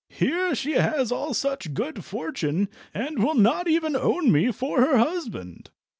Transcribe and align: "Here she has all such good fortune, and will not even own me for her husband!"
"Here 0.09 0.55
she 0.55 0.71
has 0.71 1.11
all 1.11 1.35
such 1.35 1.75
good 1.75 2.03
fortune, 2.03 2.69
and 2.91 3.23
will 3.23 3.35
not 3.35 3.67
even 3.67 3.95
own 3.95 4.31
me 4.31 4.51
for 4.51 4.81
her 4.81 4.97
husband!" 4.97 5.69